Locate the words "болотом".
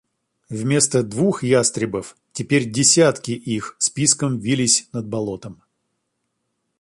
5.07-5.61